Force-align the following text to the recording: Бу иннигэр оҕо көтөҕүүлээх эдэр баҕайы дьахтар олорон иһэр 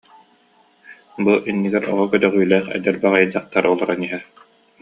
Бу 1.23 1.31
иннигэр 1.49 1.83
оҕо 1.91 2.05
көтөҕүүлээх 2.11 2.65
эдэр 2.77 2.95
баҕайы 3.01 3.27
дьахтар 3.31 3.63
олорон 3.71 3.99
иһэр 4.07 4.23